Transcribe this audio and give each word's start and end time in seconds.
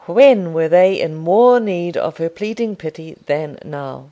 When 0.07 0.53
were 0.55 0.67
they 0.67 0.99
in 0.99 1.13
more 1.13 1.59
need 1.59 1.95
of 1.95 2.17
her 2.17 2.29
pleading 2.29 2.75
pity 2.75 3.15
than 3.27 3.59
now? 3.63 3.99